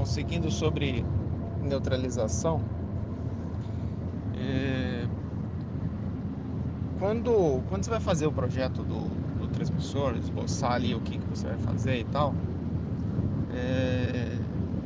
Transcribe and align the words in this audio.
Bom, 0.00 0.06
seguindo 0.06 0.50
sobre 0.50 1.04
neutralização, 1.60 2.62
é... 4.34 5.06
quando, 6.98 7.60
quando 7.68 7.84
você 7.84 7.90
vai 7.90 8.00
fazer 8.00 8.26
o 8.26 8.32
projeto 8.32 8.82
do, 8.82 9.10
do 9.38 9.48
transmissor, 9.48 10.16
esboçar 10.16 10.72
ali 10.72 10.94
o 10.94 11.02
que, 11.02 11.18
que 11.18 11.26
você 11.28 11.48
vai 11.48 11.58
fazer 11.58 11.98
e 11.98 12.04
tal, 12.04 12.34
é... 13.52 14.38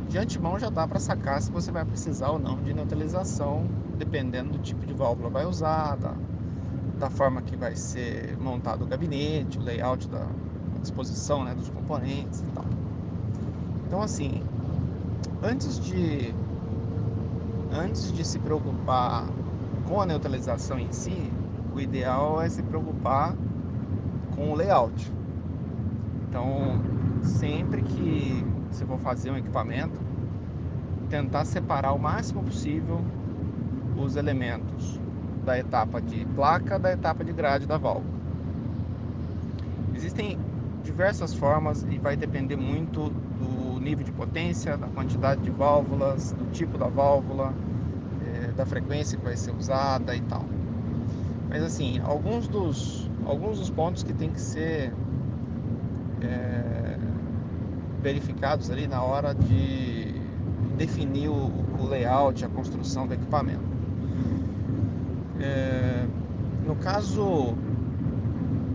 de 0.08 0.18
antemão 0.18 0.58
já 0.58 0.68
dá 0.68 0.84
para 0.84 0.98
sacar 0.98 1.40
se 1.40 1.48
você 1.48 1.70
vai 1.70 1.84
precisar 1.84 2.30
ou 2.30 2.38
não 2.40 2.56
de 2.56 2.74
neutralização, 2.74 3.68
dependendo 3.96 4.54
do 4.54 4.58
tipo 4.58 4.84
de 4.84 4.94
válvula 4.94 5.30
vai 5.30 5.46
usar, 5.46 5.94
da, 5.94 6.12
da 6.98 7.08
forma 7.08 7.40
que 7.40 7.56
vai 7.56 7.76
ser 7.76 8.36
montado 8.40 8.82
o 8.82 8.86
gabinete, 8.88 9.60
o 9.60 9.62
layout 9.62 10.08
da 10.08 10.26
disposição 10.80 11.44
né, 11.44 11.54
dos 11.54 11.70
componentes 11.70 12.40
e 12.40 12.46
tal. 12.46 12.64
Então 13.86 14.02
assim, 14.02 14.42
antes 15.44 15.78
de 15.78 16.34
antes 17.70 18.10
de 18.12 18.24
se 18.24 18.38
preocupar 18.38 19.26
com 19.86 20.00
a 20.00 20.06
neutralização 20.06 20.78
em 20.78 20.90
si, 20.90 21.30
o 21.74 21.80
ideal 21.80 22.40
é 22.40 22.48
se 22.48 22.62
preocupar 22.62 23.34
com 24.34 24.52
o 24.52 24.54
layout. 24.54 25.12
Então, 26.28 26.80
sempre 27.22 27.82
que 27.82 28.44
você 28.70 28.86
for 28.86 28.98
fazer 28.98 29.30
um 29.30 29.36
equipamento, 29.36 30.00
tentar 31.10 31.44
separar 31.44 31.92
o 31.92 31.98
máximo 31.98 32.42
possível 32.42 33.00
os 33.96 34.16
elementos 34.16 35.00
da 35.44 35.58
etapa 35.58 36.00
de 36.00 36.24
placa 36.34 36.78
da 36.78 36.92
etapa 36.92 37.22
de 37.22 37.32
grade 37.32 37.66
da 37.66 37.76
válvula. 37.76 38.14
Existem 39.94 40.38
diversas 40.84 41.34
formas 41.34 41.84
e 41.90 41.98
vai 41.98 42.16
depender 42.16 42.56
muito 42.56 43.10
do 43.10 43.80
nível 43.80 44.04
de 44.04 44.12
potência, 44.12 44.76
da 44.76 44.86
quantidade 44.86 45.40
de 45.40 45.50
válvulas, 45.50 46.32
do 46.32 46.50
tipo 46.52 46.78
da 46.78 46.86
válvula, 46.86 47.52
é, 48.26 48.52
da 48.52 48.64
frequência 48.66 49.18
que 49.18 49.24
vai 49.24 49.36
ser 49.36 49.52
usada 49.52 50.14
e 50.14 50.20
tal. 50.22 50.44
Mas 51.48 51.62
assim, 51.62 52.00
alguns 52.04 52.46
dos, 52.46 53.10
alguns 53.24 53.58
dos 53.58 53.70
pontos 53.70 54.02
que 54.02 54.12
tem 54.12 54.30
que 54.30 54.40
ser 54.40 54.92
é, 56.20 56.98
verificados 58.02 58.70
ali 58.70 58.86
na 58.86 59.02
hora 59.02 59.34
de 59.34 60.14
definir 60.76 61.28
o, 61.28 61.50
o 61.80 61.86
layout, 61.88 62.44
a 62.44 62.48
construção 62.48 63.06
do 63.06 63.14
equipamento. 63.14 63.64
É, 65.40 66.06
no 66.66 66.76
caso, 66.76 67.54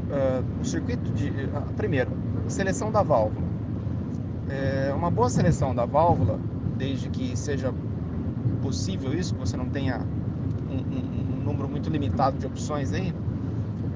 uh, 0.10 0.62
o 0.62 0.66
circuito 0.66 1.12
de. 1.12 1.30
Uh, 1.30 1.74
primeiro, 1.76 2.12
seleção 2.48 2.92
da 2.92 3.02
válvula. 3.02 3.48
É, 4.50 4.92
uma 4.96 5.12
boa 5.12 5.30
seleção 5.30 5.76
da 5.76 5.86
válvula, 5.86 6.40
desde 6.76 7.08
que 7.10 7.38
seja 7.38 7.74
possível 8.62 9.14
isso, 9.14 9.34
que 9.36 9.40
você 9.40 9.56
não 9.56 9.70
tenha 9.70 10.02
um, 10.70 10.76
um, 10.76 11.38
um 11.38 11.44
número 11.44 11.70
muito 11.70 11.90
limitado 11.90 12.38
de 12.40 12.48
opções 12.48 12.92
aí, 12.92 13.14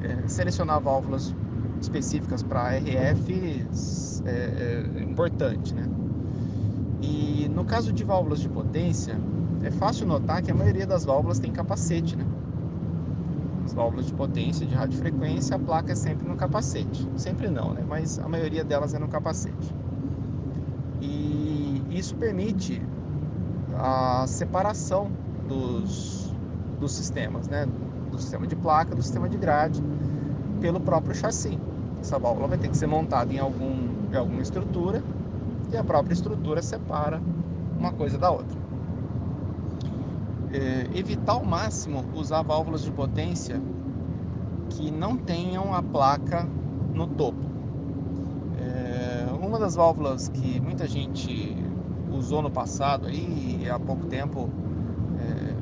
é, 0.03 0.27
selecionar 0.27 0.79
válvulas 0.79 1.33
específicas 1.81 2.43
para 2.43 2.77
RF 2.77 3.65
é, 4.25 4.29
é 4.29 5.01
importante, 5.01 5.73
né? 5.73 5.89
E 7.01 7.49
no 7.53 7.65
caso 7.65 7.91
de 7.91 8.03
válvulas 8.03 8.39
de 8.39 8.47
potência, 8.47 9.17
é 9.63 9.71
fácil 9.71 10.07
notar 10.07 10.41
que 10.41 10.51
a 10.51 10.55
maioria 10.55 10.85
das 10.85 11.03
válvulas 11.03 11.39
tem 11.39 11.51
capacete, 11.51 12.15
né? 12.15 12.25
As 13.65 13.73
válvulas 13.73 14.07
de 14.07 14.13
potência 14.13 14.65
de 14.65 14.75
radiofrequência, 14.75 15.55
a 15.55 15.59
placa 15.59 15.91
é 15.91 15.95
sempre 15.95 16.27
no 16.27 16.35
capacete. 16.35 17.07
Sempre 17.15 17.49
não, 17.49 17.73
né? 17.73 17.83
Mas 17.87 18.19
a 18.19 18.27
maioria 18.27 18.63
delas 18.63 18.93
é 18.93 18.99
no 18.99 19.07
capacete. 19.07 19.73
E 21.01 21.81
isso 21.89 22.15
permite 22.15 22.81
a 23.75 24.25
separação 24.27 25.11
dos, 25.47 26.33
dos 26.79 26.93
sistemas, 26.93 27.47
né? 27.47 27.65
Do 28.11 28.19
sistema 28.19 28.45
de 28.45 28.55
placa, 28.55 28.93
do 28.95 29.01
sistema 29.01 29.29
de 29.29 29.37
grade, 29.37 29.81
pelo 30.59 30.79
próprio 30.79 31.15
chassi. 31.15 31.57
Essa 31.99 32.19
válvula 32.19 32.47
vai 32.47 32.57
ter 32.57 32.67
que 32.67 32.77
ser 32.77 32.87
montada 32.87 33.33
em, 33.33 33.39
algum, 33.39 34.11
em 34.11 34.15
alguma 34.15 34.41
estrutura 34.41 35.01
e 35.71 35.77
a 35.77 35.83
própria 35.83 36.13
estrutura 36.13 36.61
separa 36.61 37.21
uma 37.79 37.91
coisa 37.93 38.17
da 38.17 38.29
outra 38.29 38.62
é, 40.53 40.87
evitar 40.97 41.33
ao 41.33 41.43
máximo 41.43 42.05
usar 42.13 42.43
válvulas 42.43 42.83
de 42.83 42.91
potência 42.91 43.61
que 44.69 44.91
não 44.91 45.17
tenham 45.17 45.73
a 45.73 45.81
placa 45.81 46.47
no 46.93 47.07
topo. 47.07 47.43
É, 48.59 49.25
uma 49.41 49.59
das 49.59 49.75
válvulas 49.75 50.29
que 50.29 50.59
muita 50.59 50.87
gente 50.87 51.57
usou 52.11 52.41
no 52.41 52.51
passado 52.51 53.07
aí, 53.07 53.61
e 53.63 53.69
há 53.69 53.79
pouco 53.79 54.05
tempo 54.05 54.49
é, 55.19 55.53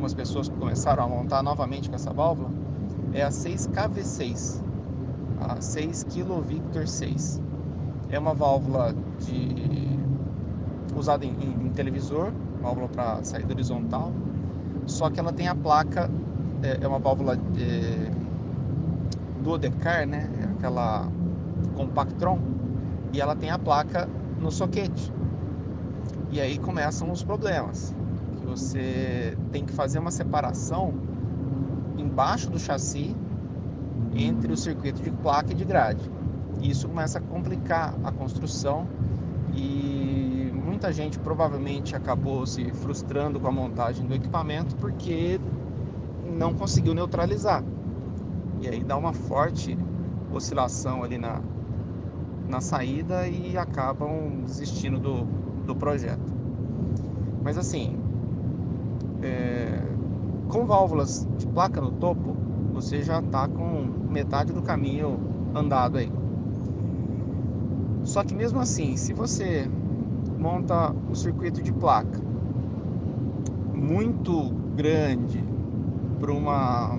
algumas 0.00 0.12
pessoas 0.12 0.48
começaram 0.48 1.04
a 1.04 1.08
montar 1.08 1.42
novamente 1.42 1.88
com 1.88 1.94
essa 1.94 2.12
válvula, 2.12 2.50
é 3.12 3.22
a 3.22 3.28
6KV6, 3.28 4.62
a 5.40 5.60
6 5.60 6.04
kV 6.04 6.40
Victor 6.42 6.86
6. 6.86 7.40
É 8.10 8.18
uma 8.18 8.34
válvula 8.34 8.94
de, 9.20 9.98
usada 10.96 11.24
em, 11.24 11.30
em, 11.30 11.66
em 11.66 11.70
televisor, 11.70 12.32
válvula 12.60 12.88
para 12.88 13.22
saída 13.24 13.52
horizontal, 13.52 14.12
só 14.86 15.10
que 15.10 15.18
ela 15.18 15.32
tem 15.32 15.48
a 15.48 15.54
placa, 15.54 16.10
é, 16.62 16.78
é 16.82 16.88
uma 16.88 16.98
válvula 16.98 17.38
é, 17.58 18.10
duodecar, 19.42 20.06
né? 20.06 20.28
É 20.40 20.44
aquela 20.44 21.08
compactron, 21.76 22.38
e 23.12 23.20
ela 23.20 23.34
tem 23.34 23.50
a 23.50 23.58
placa 23.58 24.08
no 24.40 24.50
soquete. 24.50 25.12
E 26.30 26.40
aí 26.40 26.58
começam 26.58 27.10
os 27.10 27.22
problemas, 27.22 27.94
que 28.38 28.46
você 28.46 29.36
tem 29.50 29.64
que 29.64 29.72
fazer 29.72 29.98
uma 29.98 30.10
separação 30.10 30.94
embaixo 31.98 32.50
do 32.50 32.58
chassi 32.58 33.16
entre 34.14 34.52
o 34.52 34.56
circuito 34.56 35.02
de 35.02 35.10
placa 35.10 35.52
e 35.52 35.54
de 35.54 35.64
grade. 35.64 36.10
E 36.60 36.70
isso 36.70 36.88
começa 36.88 37.18
a 37.18 37.20
complicar 37.20 37.94
a 38.04 38.12
construção 38.12 38.86
e 39.54 40.29
muita 40.60 40.92
gente 40.92 41.18
provavelmente 41.18 41.96
acabou 41.96 42.46
se 42.46 42.70
frustrando 42.72 43.40
com 43.40 43.48
a 43.48 43.52
montagem 43.52 44.06
do 44.06 44.14
equipamento 44.14 44.76
porque 44.76 45.40
não 46.38 46.54
conseguiu 46.54 46.94
neutralizar. 46.94 47.64
E 48.60 48.68
aí 48.68 48.84
dá 48.84 48.96
uma 48.96 49.12
forte 49.12 49.76
oscilação 50.32 51.02
ali 51.02 51.18
na, 51.18 51.40
na 52.48 52.60
saída 52.60 53.26
e 53.26 53.56
acabam 53.56 54.42
desistindo 54.44 54.98
do, 54.98 55.24
do 55.66 55.74
projeto. 55.74 56.32
Mas 57.42 57.56
assim, 57.56 57.96
é, 59.22 59.82
com 60.48 60.66
válvulas 60.66 61.26
de 61.38 61.46
placa 61.46 61.80
no 61.80 61.92
topo, 61.92 62.36
você 62.72 63.02
já 63.02 63.20
está 63.20 63.48
com 63.48 63.86
metade 64.10 64.52
do 64.52 64.62
caminho 64.62 65.18
andado 65.54 65.98
aí. 65.98 66.12
Só 68.04 68.22
que 68.24 68.34
mesmo 68.34 68.60
assim, 68.60 68.96
se 68.96 69.12
você 69.12 69.70
monta 70.40 70.94
o 71.10 71.14
circuito 71.14 71.62
de 71.62 71.72
placa 71.72 72.18
muito 73.74 74.50
grande 74.74 75.44
para 76.18 76.32
uma 76.32 76.98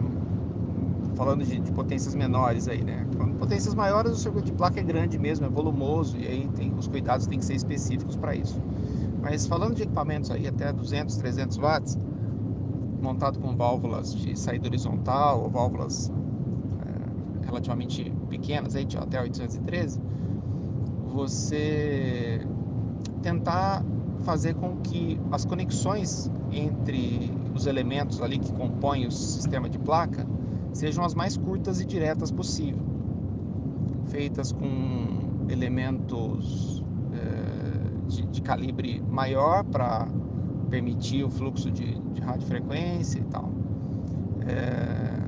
falando 1.16 1.44
de, 1.44 1.60
de, 1.60 1.72
potências 1.72 2.16
menores 2.16 2.68
aí, 2.68 2.84
né? 2.84 3.06
Falando 3.18 3.38
potências 3.38 3.76
maiores, 3.76 4.12
o 4.14 4.16
circuito 4.16 4.48
de 4.48 4.54
placa 4.54 4.80
é 4.80 4.84
grande 4.84 5.20
mesmo, 5.20 5.46
é 5.46 5.50
volumoso 5.50 6.18
e 6.18 6.26
aí 6.26 6.48
tem 6.56 6.74
os 6.74 6.88
cuidados 6.88 7.28
têm 7.28 7.38
que 7.38 7.46
ser 7.46 7.56
específicos 7.56 8.16
para 8.16 8.36
isso. 8.36 8.60
Mas 9.22 9.46
falando 9.46 9.76
de 9.76 9.84
equipamentos 9.84 10.32
aí 10.32 10.48
até 10.48 10.72
200, 10.72 11.16
300 11.18 11.58
watts, 11.58 11.98
montado 13.02 13.40
com 13.40 13.56
válvulas 13.56 14.16
de 14.16 14.38
saída 14.38 14.68
horizontal 14.68 15.44
ou 15.44 15.50
válvulas 15.50 16.12
é, 16.86 17.46
relativamente 17.46 18.12
pequenas 18.30 18.76
aí, 18.76 18.88
até 19.00 19.22
813, 19.22 20.00
você 21.14 22.46
tentar 23.22 23.84
fazer 24.22 24.54
com 24.56 24.78
que 24.78 25.20
as 25.32 25.46
conexões 25.46 26.30
entre 26.52 27.32
os 27.56 27.66
elementos 27.66 28.22
ali 28.22 28.40
que 28.40 28.52
compõem 28.54 29.08
o 29.08 29.12
sistema 29.12 29.70
de 29.70 29.80
placa 29.80 30.26
sejam 30.74 31.04
as 31.04 31.14
mais 31.14 31.36
curtas 31.36 31.82
e 31.82 31.86
diretas 31.86 32.32
possível, 32.32 32.82
feitas 34.06 34.52
com 34.52 35.48
elementos 35.50 36.84
é, 37.14 38.08
de, 38.08 38.28
de, 38.28 38.42
calibre 38.42 39.04
maior 39.10 39.64
para 39.66 40.08
permitir 40.70 41.24
o 41.24 41.30
fluxo 41.30 41.70
de, 41.70 42.00
de 42.00 42.22
radiofrequência 42.22 43.20
e 43.20 43.24
tal. 43.24 43.52
É, 44.48 45.22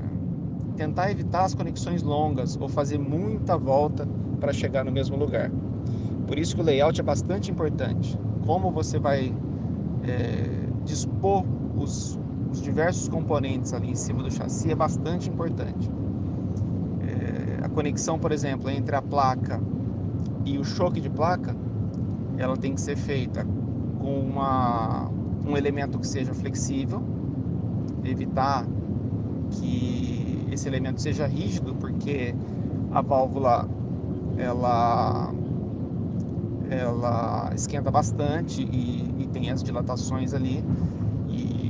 tentar 0.77 1.11
evitar 1.11 1.43
as 1.43 1.53
conexões 1.53 2.01
longas 2.01 2.57
ou 2.59 2.67
fazer 2.67 2.97
muita 2.97 3.57
volta 3.57 4.07
para 4.39 4.53
chegar 4.53 4.83
no 4.85 4.91
mesmo 4.91 5.17
lugar. 5.17 5.51
Por 6.27 6.39
isso 6.39 6.55
que 6.55 6.61
o 6.61 6.63
layout 6.63 6.99
é 6.99 7.03
bastante 7.03 7.51
importante. 7.51 8.17
Como 8.45 8.71
você 8.71 8.99
vai 8.99 9.33
é, 10.03 10.67
dispor 10.83 11.43
os, 11.75 12.19
os, 12.51 12.61
diversos 12.61 13.07
componentes 13.07 13.73
ali 13.73 13.91
em 13.91 13.95
cima 13.95 14.23
do 14.23 14.31
chassi 14.31 14.71
é 14.71 14.75
bastante 14.75 15.29
importante. 15.29 15.89
É, 17.01 17.65
a 17.65 17.69
conexão, 17.69 18.17
por 18.17 18.31
exemplo, 18.31 18.69
entre 18.69 18.95
a 18.95 19.01
placa 19.01 19.61
e 20.45 20.57
o 20.57 20.63
choque 20.63 20.99
de 20.99 21.09
placa, 21.09 21.55
ela 22.37 22.57
tem 22.57 22.73
que 22.73 22.81
ser 22.81 22.97
feita 22.97 23.45
com 23.99 24.19
uma, 24.19 25.09
um 25.45 25.55
elemento 25.55 25.99
que 25.99 26.07
seja 26.07 26.33
flexível, 26.33 27.01
evitar 28.03 28.65
que 29.51 30.47
esse 30.51 30.67
elemento 30.67 31.01
seja 31.01 31.25
rígido, 31.25 31.75
porque 31.75 32.35
a 32.91 33.01
válvula 33.01 33.67
ela 34.37 35.33
ela 36.73 37.51
esquenta 37.55 37.89
bastante 37.91 38.61
e, 38.63 39.23
e 39.23 39.27
tem 39.27 39.49
as 39.49 39.63
dilatações 39.63 40.33
ali 40.33 40.63
e 41.29 41.63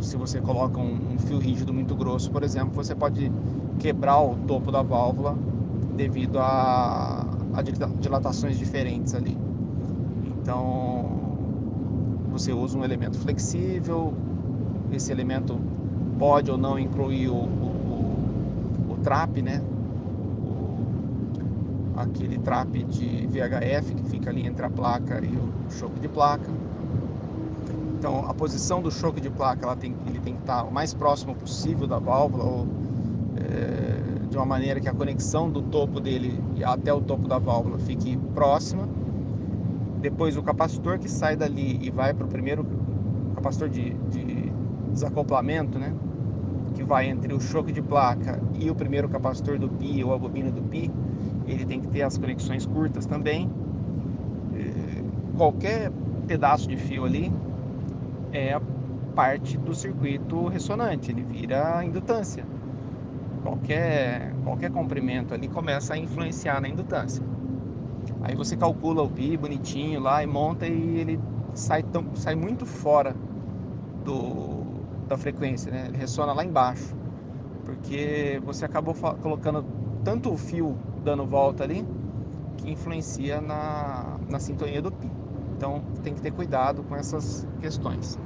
se 0.00 0.16
você 0.16 0.40
coloca 0.40 0.80
um, 0.80 1.12
um, 1.12 1.18
fio 1.18 1.38
rígido 1.38 1.72
muito 1.72 1.94
grosso, 1.94 2.30
por 2.30 2.42
exemplo, 2.42 2.72
você 2.72 2.94
pode 2.94 3.30
quebrar 3.78 4.20
o 4.20 4.34
topo 4.46 4.72
da 4.72 4.82
válvula 4.82 5.36
devido 5.94 6.38
a, 6.38 7.26
a 7.52 7.62
dilatações 7.62 8.58
diferentes 8.58 9.14
ali. 9.14 9.36
Então 10.26 11.04
você 12.30 12.52
usa 12.52 12.78
um 12.78 12.84
elemento 12.84 13.18
flexível, 13.18 14.14
esse 14.92 15.12
elemento 15.12 15.58
pode 16.18 16.50
ou 16.50 16.56
não 16.56 16.78
incluir 16.78 17.28
o, 17.28 17.34
o, 17.34 18.92
o 18.92 18.96
trap, 19.02 19.42
né? 19.42 19.62
Aquele 22.02 22.38
trap 22.38 22.82
de 22.84 23.26
VHF 23.26 23.94
que 23.94 24.04
fica 24.04 24.30
ali 24.30 24.46
entre 24.46 24.64
a 24.64 24.70
placa 24.70 25.20
e 25.24 25.36
o 25.36 25.70
choque 25.70 26.00
de 26.00 26.08
placa. 26.08 26.50
Então 27.98 28.28
a 28.28 28.32
posição 28.32 28.80
do 28.80 28.90
choque 28.90 29.20
de 29.20 29.28
placa 29.28 29.64
ela 29.64 29.76
tem, 29.76 29.94
ele 30.06 30.18
tem 30.20 30.34
que 30.34 30.40
estar 30.40 30.64
o 30.64 30.72
mais 30.72 30.94
próximo 30.94 31.34
possível 31.34 31.86
da 31.86 31.98
válvula, 31.98 32.44
ou, 32.44 32.66
é, 33.36 34.26
de 34.28 34.36
uma 34.36 34.46
maneira 34.46 34.80
que 34.80 34.88
a 34.88 34.94
conexão 34.94 35.50
do 35.50 35.60
topo 35.62 36.00
dele 36.00 36.42
até 36.64 36.92
o 36.92 37.00
topo 37.00 37.28
da 37.28 37.38
válvula 37.38 37.78
fique 37.78 38.16
próxima. 38.34 38.88
Depois 40.00 40.36
o 40.36 40.42
capacitor 40.42 40.98
que 40.98 41.10
sai 41.10 41.36
dali 41.36 41.78
e 41.82 41.90
vai 41.90 42.14
para 42.14 42.24
o 42.24 42.28
primeiro 42.28 42.64
capacitor 43.34 43.68
de, 43.68 43.92
de 44.10 44.50
desacoplamento, 44.92 45.78
né? 45.78 45.94
que 46.74 46.82
vai 46.82 47.08
entre 47.08 47.32
o 47.34 47.40
choque 47.40 47.72
de 47.72 47.82
placa 47.82 48.40
e 48.54 48.70
o 48.70 48.74
primeiro 48.74 49.08
capacitor 49.08 49.58
do 49.58 49.68
pi 49.68 50.02
ou 50.04 50.14
a 50.14 50.18
bobina 50.18 50.50
do 50.50 50.62
pi, 50.62 50.90
ele 51.52 51.64
tem 51.64 51.80
que 51.80 51.88
ter 51.88 52.02
as 52.02 52.16
conexões 52.16 52.66
curtas 52.66 53.06
também. 53.06 53.50
É, 54.54 55.36
qualquer 55.36 55.90
pedaço 56.26 56.68
de 56.68 56.76
fio 56.76 57.04
ali 57.04 57.32
é 58.32 58.60
parte 59.14 59.58
do 59.58 59.74
circuito 59.74 60.48
ressonante, 60.48 61.10
ele 61.10 61.22
vira 61.22 61.84
indutância. 61.84 62.44
Qualquer, 63.42 64.32
qualquer 64.44 64.70
comprimento 64.70 65.34
ali 65.34 65.48
começa 65.48 65.94
a 65.94 65.98
influenciar 65.98 66.60
na 66.60 66.68
indutância. 66.68 67.24
Aí 68.22 68.34
você 68.34 68.56
calcula 68.56 69.02
o 69.02 69.08
pi 69.08 69.36
bonitinho 69.36 70.00
lá 70.00 70.22
e 70.22 70.26
monta 70.26 70.66
e 70.66 70.98
ele 70.98 71.20
sai, 71.54 71.82
tão, 71.82 72.14
sai 72.14 72.34
muito 72.34 72.66
fora 72.66 73.14
do, 74.04 74.64
da 75.08 75.16
frequência, 75.16 75.72
né? 75.72 75.86
Ele 75.88 75.96
ressona 75.96 76.32
lá 76.32 76.44
embaixo, 76.44 76.94
porque 77.64 78.40
você 78.44 78.64
acabou 78.64 78.94
colocando 78.94 79.64
tanto 80.04 80.32
o 80.32 80.36
fio 80.36 80.76
dando 81.02 81.24
volta 81.26 81.64
ali 81.64 81.86
que 82.56 82.70
influencia 82.70 83.40
na, 83.40 84.18
na 84.28 84.38
sintonia 84.38 84.82
do 84.82 84.92
pi. 84.92 85.10
Então 85.56 85.82
tem 86.02 86.14
que 86.14 86.20
ter 86.20 86.30
cuidado 86.30 86.82
com 86.82 86.96
essas 86.96 87.46
questões. 87.60 88.18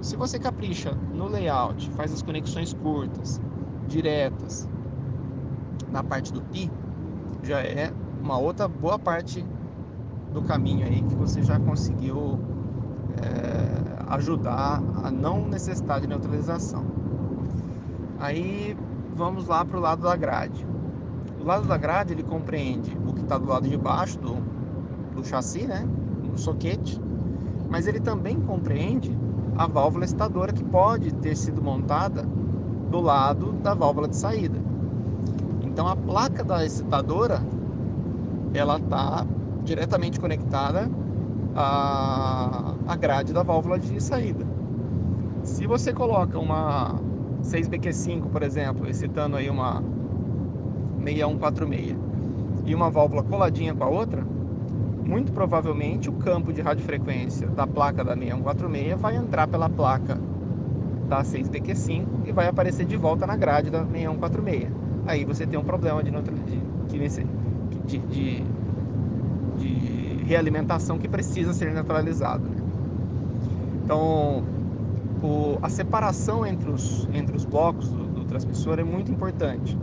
Se 0.00 0.16
você 0.16 0.38
capricha 0.38 0.92
no 1.14 1.28
layout, 1.28 1.88
faz 1.90 2.12
as 2.12 2.22
conexões 2.22 2.74
curtas, 2.74 3.40
diretas, 3.86 4.68
na 5.90 6.02
parte 6.02 6.32
do 6.32 6.42
pi, 6.42 6.70
já 7.42 7.60
é 7.60 7.92
uma 8.20 8.38
outra 8.38 8.66
boa 8.66 8.98
parte 8.98 9.44
do 10.32 10.42
caminho 10.42 10.86
aí 10.86 11.02
que 11.02 11.14
você 11.14 11.42
já 11.42 11.60
conseguiu 11.60 12.38
é, 13.22 14.14
ajudar 14.14 14.82
a 15.04 15.10
não 15.10 15.46
necessitar 15.46 16.00
de 16.00 16.06
neutralização. 16.06 16.84
Aí 18.18 18.76
vamos 19.14 19.46
lá 19.46 19.64
para 19.64 19.76
o 19.76 19.80
lado 19.80 20.02
da 20.02 20.16
grade. 20.16 20.71
O 21.42 21.44
lado 21.44 21.66
da 21.66 21.76
grade 21.76 22.12
ele 22.12 22.22
compreende 22.22 22.96
o 23.04 23.12
que 23.12 23.20
está 23.20 23.36
do 23.36 23.48
lado 23.48 23.68
de 23.68 23.76
baixo 23.76 24.16
do, 24.20 24.36
do 25.12 25.26
chassi, 25.26 25.66
né, 25.66 25.84
no 26.22 26.38
soquete, 26.38 27.00
mas 27.68 27.88
ele 27.88 27.98
também 27.98 28.40
compreende 28.40 29.10
a 29.58 29.66
válvula 29.66 30.04
excitadora 30.04 30.52
que 30.52 30.62
pode 30.62 31.12
ter 31.14 31.36
sido 31.36 31.60
montada 31.60 32.22
do 32.92 33.00
lado 33.00 33.54
da 33.54 33.74
válvula 33.74 34.06
de 34.06 34.16
saída. 34.16 34.56
Então 35.64 35.88
a 35.88 35.96
placa 35.96 36.44
da 36.44 36.64
excitadora 36.64 37.42
ela 38.54 38.76
está 38.76 39.26
diretamente 39.64 40.20
conectada 40.20 40.88
a, 41.56 42.74
a 42.86 42.94
grade 42.94 43.32
da 43.32 43.42
válvula 43.42 43.80
de 43.80 44.00
saída. 44.00 44.46
Se 45.42 45.66
você 45.66 45.92
coloca 45.92 46.38
uma 46.38 47.00
6BQ5, 47.42 48.30
por 48.30 48.44
exemplo, 48.44 48.88
excitando 48.88 49.36
aí 49.36 49.50
uma 49.50 49.82
6146 51.02 51.96
e 52.64 52.74
uma 52.74 52.90
válvula 52.90 53.22
coladinha 53.22 53.74
com 53.74 53.84
a 53.84 53.88
outra, 53.88 54.22
muito 55.04 55.32
provavelmente 55.32 56.08
o 56.08 56.12
campo 56.12 56.52
de 56.52 56.60
radiofrequência 56.60 57.48
da 57.48 57.66
placa 57.66 58.04
da 58.04 58.14
6146 58.14 59.00
vai 59.00 59.16
entrar 59.16 59.48
pela 59.48 59.68
placa 59.68 60.18
da 61.08 61.22
6BQ5 61.22 62.06
e 62.26 62.32
vai 62.32 62.46
aparecer 62.46 62.86
de 62.86 62.96
volta 62.96 63.26
na 63.26 63.36
grade 63.36 63.70
da 63.70 63.84
6146. 63.84 64.70
Aí 65.06 65.24
você 65.24 65.46
tem 65.46 65.58
um 65.58 65.64
problema 65.64 66.02
de, 66.02 66.10
de, 66.10 66.98
de, 67.86 67.98
de, 67.98 68.44
de 69.58 70.24
realimentação 70.24 70.98
que 70.98 71.08
precisa 71.08 71.52
ser 71.52 71.72
neutralizado. 71.72 72.48
Né? 72.48 72.56
Então, 73.84 74.44
o, 75.22 75.58
a 75.60 75.68
separação 75.68 76.46
entre 76.46 76.70
os, 76.70 77.08
entre 77.12 77.36
os 77.36 77.44
blocos 77.44 77.88
do, 77.88 78.04
do 78.06 78.24
transmissor 78.24 78.78
é 78.78 78.84
muito 78.84 79.10
importante. 79.10 79.76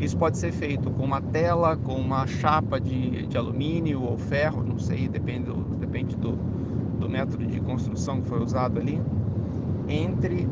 Isso 0.00 0.16
pode 0.16 0.38
ser 0.38 0.52
feito 0.52 0.90
com 0.90 1.04
uma 1.04 1.20
tela, 1.20 1.76
com 1.76 1.94
uma 1.94 2.26
chapa 2.26 2.80
de, 2.80 3.26
de 3.26 3.36
alumínio 3.36 4.02
ou 4.02 4.16
ferro, 4.16 4.62
não 4.62 4.78
sei, 4.78 5.08
depende, 5.08 5.44
do, 5.44 5.54
depende 5.78 6.16
do, 6.16 6.32
do 6.98 7.08
método 7.08 7.46
de 7.46 7.60
construção 7.60 8.20
que 8.20 8.28
foi 8.28 8.42
usado 8.42 8.80
ali, 8.80 9.00
entre 9.88 10.48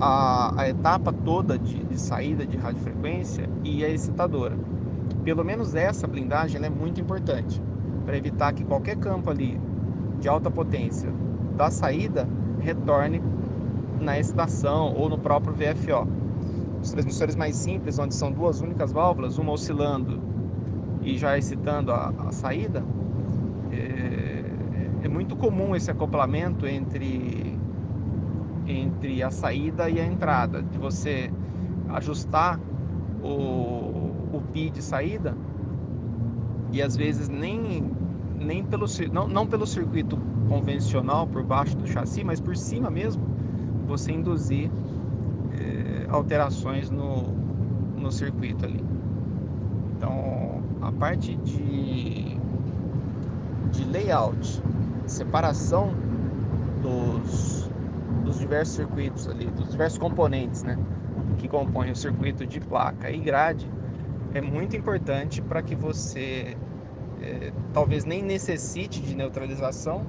a, 0.00 0.60
a 0.60 0.68
etapa 0.68 1.12
toda 1.12 1.58
de, 1.58 1.84
de, 1.84 2.00
saída 2.00 2.46
de 2.46 2.56
radiofrequência 2.56 3.48
e 3.64 3.84
a 3.84 3.88
excitadora. 3.88 4.56
Pelo 5.24 5.44
menos 5.44 5.74
essa 5.74 6.06
blindagem 6.06 6.64
é 6.64 6.70
muito 6.70 7.00
importante 7.00 7.60
para 8.04 8.16
evitar 8.16 8.52
que 8.52 8.64
qualquer 8.64 8.96
campo 8.96 9.30
ali 9.30 9.60
de 10.20 10.28
alta 10.28 10.50
potência 10.50 11.12
da 11.56 11.70
saída 11.70 12.28
retorne 12.60 13.22
na 14.00 14.18
excitação 14.18 14.94
ou 14.94 15.08
no 15.08 15.18
próprio 15.18 15.54
VFO. 15.54 16.08
Os 16.80 16.90
transmissores 16.92 17.34
mais 17.36 17.56
simples, 17.56 17.98
onde 17.98 18.14
são 18.14 18.30
duas 18.30 18.60
únicas 18.60 18.92
válvulas, 18.92 19.38
uma 19.38 19.52
oscilando 19.52 20.20
e 21.02 21.16
já 21.16 21.36
excitando 21.36 21.92
a, 21.92 22.12
a 22.26 22.32
saída, 22.32 22.84
é, 23.72 24.44
é, 25.04 25.08
muito 25.08 25.36
comum 25.36 25.74
esse 25.74 25.90
acoplamento 25.90 26.66
entre, 26.66 27.58
entre 28.66 29.22
a 29.22 29.30
saída 29.30 29.88
e 29.90 30.00
a 30.00 30.06
entrada, 30.06 30.62
de 30.62 30.78
você 30.78 31.30
ajustar 31.88 32.60
o, 33.22 33.28
o 34.32 34.42
pi 34.52 34.70
de 34.70 34.82
saída 34.82 35.36
e 36.70 36.82
às 36.82 36.96
vezes 36.96 37.28
nem, 37.28 37.90
nem 38.38 38.62
pelo, 38.64 38.86
não, 39.12 39.26
não 39.26 39.46
pelo 39.46 39.66
circuito 39.66 40.18
convencional 40.48 41.26
por 41.26 41.42
baixo 41.42 41.76
do 41.76 41.86
chassi, 41.86 42.24
mas 42.24 42.40
por 42.40 42.56
cima 42.56 42.90
mesmo, 42.90 43.22
você 43.86 44.12
induzir 44.12 44.66
é, 44.66 44.70
alterações 46.08 46.90
no, 46.90 47.22
no 47.96 48.10
circuito 48.10 48.64
ali. 48.64 48.82
Então, 49.96 50.62
a 50.80 50.92
parte 50.92 51.36
de, 51.36 52.36
de 53.70 53.84
layout, 53.84 54.62
separação 55.06 55.92
dos, 56.82 57.70
dos 58.24 58.38
diversos 58.38 58.76
circuitos 58.76 59.28
ali, 59.28 59.46
dos 59.46 59.70
diversos 59.70 59.98
componentes, 59.98 60.62
né, 60.62 60.78
que 61.38 61.48
compõem 61.48 61.90
o 61.90 61.96
circuito 61.96 62.46
de 62.46 62.60
placa 62.60 63.10
e 63.10 63.18
grade, 63.18 63.70
é 64.34 64.40
muito 64.40 64.76
importante 64.76 65.40
para 65.42 65.62
que 65.62 65.74
você 65.74 66.56
é, 67.20 67.52
talvez 67.72 68.04
nem 68.04 68.22
necessite 68.22 69.00
de 69.00 69.14
neutralização, 69.14 70.06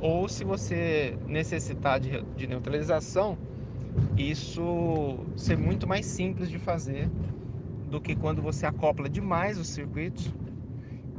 ou 0.00 0.28
se 0.28 0.44
você 0.44 1.16
necessitar 1.26 1.98
de, 1.98 2.22
de 2.36 2.46
neutralização, 2.46 3.38
isso 4.16 5.18
ser 5.36 5.56
muito 5.56 5.86
mais 5.86 6.06
simples 6.06 6.50
de 6.50 6.58
fazer 6.58 7.08
do 7.90 8.00
que 8.00 8.14
quando 8.14 8.42
você 8.42 8.66
acopla 8.66 9.08
demais 9.08 9.58
os 9.58 9.68
circuitos 9.68 10.32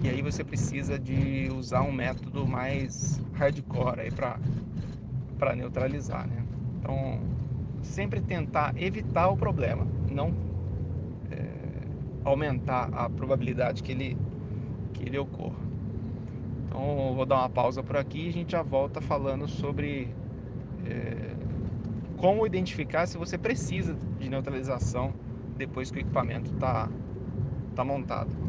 e 0.03 0.09
aí 0.09 0.21
você 0.21 0.43
precisa 0.43 0.99
de 0.99 1.49
usar 1.51 1.81
um 1.81 1.91
método 1.91 2.47
mais 2.47 3.21
hardcore 3.33 4.01
aí 4.01 4.11
para 4.11 4.39
para 5.37 5.53
neutralizar, 5.53 6.25
né? 6.27 6.45
Então, 6.79 7.19
sempre 7.81 8.21
tentar 8.21 8.73
evitar 8.77 9.27
o 9.27 9.35
problema, 9.35 9.85
não 10.09 10.33
aumentar 12.25 12.89
a 12.91 13.07
probabilidade 13.07 13.83
que 13.83 13.91
ele, 13.91 14.17
que 14.93 15.03
ele 15.03 15.17
ocorra. 15.17 15.63
Então, 16.67 17.13
vou 17.15 17.25
dar 17.25 17.35
uma 17.35 17.49
pausa 17.49 17.83
por 17.83 17.95
aqui 17.95 18.25
e 18.25 18.29
a 18.29 18.33
gente 18.33 18.51
já 18.51 18.63
volta 18.63 18.99
falando 18.99 19.47
sobre 19.47 20.09
é, 20.85 21.35
como 22.17 22.45
identificar 22.45 23.07
se 23.07 23.17
você 23.17 23.37
precisa 23.37 23.95
de 24.19 24.29
neutralização 24.29 25.13
depois 25.57 25.91
que 25.91 25.99
o 25.99 26.01
equipamento 26.01 26.53
está 26.53 26.89
tá 27.75 27.83
montado. 27.83 28.44